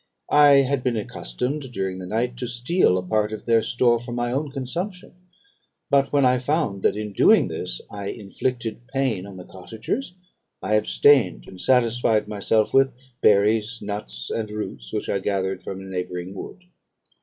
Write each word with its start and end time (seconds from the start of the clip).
I 0.33 0.61
had 0.63 0.81
been 0.83 0.97
accustomed, 0.97 1.71
during 1.71 1.99
the 1.99 2.07
night, 2.07 2.35
to 2.37 2.47
steal 2.47 2.97
a 2.97 3.03
part 3.03 3.31
of 3.31 3.45
their 3.45 3.61
store 3.61 3.99
for 3.99 4.13
my 4.13 4.31
own 4.31 4.49
consumption; 4.49 5.13
but 5.91 6.11
when 6.11 6.25
I 6.25 6.39
found 6.39 6.81
that 6.81 6.95
in 6.95 7.13
doing 7.13 7.49
this 7.49 7.81
I 7.91 8.07
inflicted 8.07 8.87
pain 8.87 9.27
on 9.27 9.37
the 9.37 9.43
cottagers, 9.45 10.15
I 10.59 10.73
abstained, 10.73 11.43
and 11.47 11.61
satisfied 11.61 12.27
myself 12.27 12.73
with 12.73 12.95
berries, 13.21 13.79
nuts, 13.79 14.31
and 14.31 14.49
roots, 14.49 14.91
which 14.91 15.07
I 15.07 15.19
gathered 15.19 15.61
from 15.61 15.79
a 15.79 15.83
neighbouring 15.83 16.33
wood. 16.33 16.63